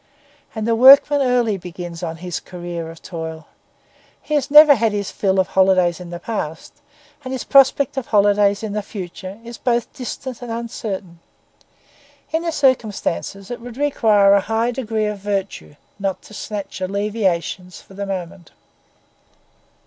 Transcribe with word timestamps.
And 0.55 0.65
the 0.67 0.73
workman 0.73 1.21
early 1.21 1.57
begins 1.57 2.01
on 2.01 2.17
his 2.17 2.39
career 2.39 2.89
of 2.89 3.03
toil. 3.03 3.45
He 4.19 4.33
has 4.33 4.49
never 4.49 4.73
had 4.73 4.93
his 4.93 5.11
fill 5.11 5.39
of 5.39 5.49
holidays 5.49 5.99
in 5.99 6.09
the 6.09 6.17
past, 6.19 6.73
and 7.23 7.31
his 7.31 7.43
prospect 7.43 7.97
of 7.97 8.07
holidays 8.07 8.63
in 8.63 8.73
the 8.73 8.81
future 8.81 9.37
is 9.43 9.59
both 9.59 9.93
distant 9.93 10.41
and 10.41 10.51
uncertain. 10.51 11.19
In 12.33 12.41
the 12.41 12.51
circumstances, 12.51 13.51
it 13.51 13.61
would 13.61 13.77
require 13.77 14.33
a 14.33 14.41
high 14.41 14.71
degree 14.71 15.05
of 15.05 15.19
virtue 15.19 15.75
not 15.99 16.23
to 16.23 16.33
snatch 16.33 16.81
alleviations 16.81 17.79
for 17.79 17.93
the 17.93 18.07
moment. 18.07 18.49